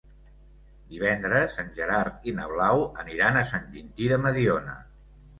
[0.91, 4.75] Divendres en Gerard i na Blau aniran a Sant Quintí de Mediona.